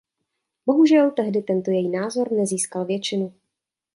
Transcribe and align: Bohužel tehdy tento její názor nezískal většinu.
Bohužel 0.65 1.11
tehdy 1.11 1.41
tento 1.41 1.71
její 1.71 1.89
názor 1.89 2.31
nezískal 2.31 2.85
většinu. 2.85 3.33